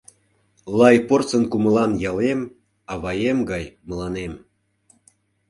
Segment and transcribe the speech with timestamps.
[0.79, 2.41] Лай порсын кумылан ялем
[2.93, 4.33] Аваем гай мыланем.